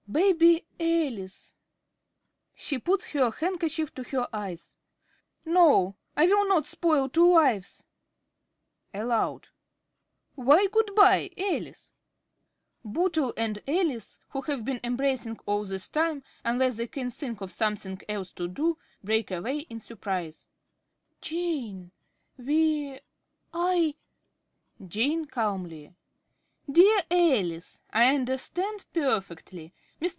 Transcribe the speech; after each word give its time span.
Baby 0.11 0.65
Alice! 0.77 1.55
(She 2.53 2.77
puts 2.77 3.11
her 3.11 3.31
handkerchief 3.31 3.93
to 3.95 4.03
her 4.03 4.27
eyes.) 4.33 4.75
No! 5.45 5.95
I 6.17 6.25
will 6.25 6.49
not 6.49 6.67
spoil 6.67 7.07
two 7.07 7.31
lives! 7.33 7.85
(Aloud.) 8.93 9.47
Why 10.35 10.67
good 10.69 10.91
bye, 10.97 11.29
Alice? 11.37 11.93
(Bootle 12.83 13.31
and 13.37 13.63
Alice, 13.65 14.19
who 14.31 14.41
have 14.41 14.65
been 14.65 14.81
embracing 14.83 15.39
all 15.45 15.63
this 15.63 15.87
time, 15.87 16.23
unless 16.43 16.75
they 16.75 16.87
can 16.87 17.09
think 17.09 17.39
of 17.39 17.49
something 17.49 18.01
else 18.09 18.31
to 18.33 18.49
do, 18.49 18.77
break 19.01 19.31
away 19.31 19.59
in 19.59 19.79
surprise.) 19.79 20.45
~Alice.~ 20.45 20.47
Jane 21.21 21.91
we 22.35 22.99
I 23.53 23.95
~Jane~ 24.85 25.23
(calmly). 25.27 25.95
Dear 26.69 26.99
Alice! 27.09 27.79
I 27.91 28.13
understand 28.13 28.83
perfectly. 28.91 29.73
Mr. 30.01 30.09